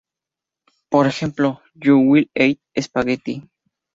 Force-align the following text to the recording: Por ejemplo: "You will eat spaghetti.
Por 0.89 1.05
ejemplo: 1.05 1.61
"You 1.75 1.99
will 1.99 2.27
eat 2.33 2.57
spaghetti. 2.75 3.47